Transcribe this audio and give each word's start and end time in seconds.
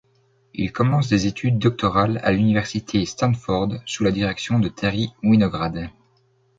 Il 0.55 0.71
commence 0.73 1.09
des 1.09 1.27
études 1.27 1.59
doctorales 1.59 2.19
à 2.23 2.31
l'Université 2.31 3.05
Stanford 3.05 3.75
sous 3.85 4.03
la 4.03 4.09
direction 4.11 4.57
de 4.57 4.67
Terry 4.67 5.11
Winograd. 5.21 5.91